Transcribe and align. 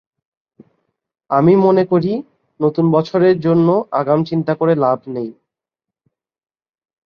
আমি 1.29 1.53
মনে 1.55 1.83
করি, 1.85 2.13
নতুন 2.59 2.85
বছরের 2.91 3.35
জন্য 3.39 3.67
আগাম 3.91 4.19
চিন্তা 4.23 4.53
করে 4.55 4.73
লাভ 4.75 4.99
নেই। 5.07 5.29